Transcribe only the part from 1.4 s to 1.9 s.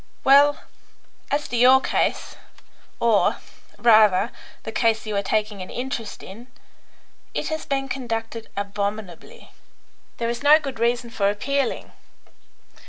to your